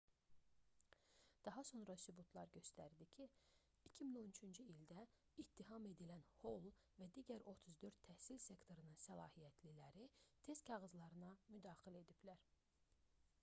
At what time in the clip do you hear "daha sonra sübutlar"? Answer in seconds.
1.47-2.47